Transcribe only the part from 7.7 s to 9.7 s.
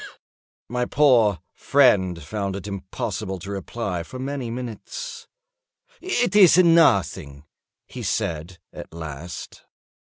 he said, at last.